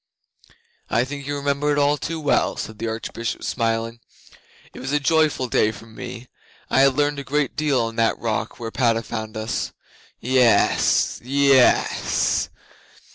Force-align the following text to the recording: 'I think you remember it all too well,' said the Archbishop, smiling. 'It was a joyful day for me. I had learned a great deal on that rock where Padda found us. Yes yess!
'I 0.89 1.03
think 1.05 1.27
you 1.27 1.35
remember 1.35 1.71
it 1.71 1.77
all 1.77 1.95
too 1.95 2.19
well,' 2.19 2.57
said 2.57 2.79
the 2.79 2.87
Archbishop, 2.87 3.43
smiling. 3.43 3.99
'It 4.73 4.79
was 4.79 4.91
a 4.91 4.99
joyful 4.99 5.47
day 5.47 5.71
for 5.71 5.85
me. 5.85 6.27
I 6.71 6.79
had 6.81 6.95
learned 6.95 7.19
a 7.19 7.23
great 7.23 7.55
deal 7.55 7.79
on 7.81 7.97
that 7.97 8.17
rock 8.17 8.59
where 8.59 8.71
Padda 8.71 9.03
found 9.03 9.37
us. 9.37 9.73
Yes 10.19 11.21
yess! 11.23 12.49